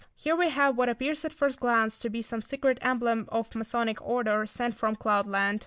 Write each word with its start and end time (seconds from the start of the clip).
Here 0.15 0.35
we 0.35 0.49
have 0.49 0.77
what 0.79 0.89
appears 0.89 1.23
at 1.25 1.31
first 1.31 1.59
glance 1.59 1.99
to 1.99 2.09
be 2.09 2.23
some 2.23 2.41
secret 2.41 2.79
emblem 2.81 3.29
or 3.31 3.45
Masonic 3.53 4.01
order 4.01 4.47
sent 4.47 4.73
from 4.73 4.95
cloud 4.95 5.27
land. 5.27 5.59